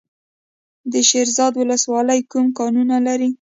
د 0.91 0.93
شیرزاد 1.09 1.53
ولسوالۍ 1.57 2.19
کوم 2.31 2.45
کانونه 2.59 2.95
لري؟ 3.07 3.29